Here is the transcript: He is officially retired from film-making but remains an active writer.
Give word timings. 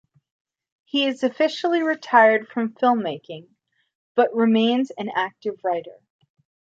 He 0.85 1.05
is 1.05 1.21
officially 1.21 1.83
retired 1.83 2.47
from 2.47 2.73
film-making 2.73 3.55
but 4.15 4.33
remains 4.33 4.89
an 4.89 5.11
active 5.15 5.59
writer. 5.63 5.99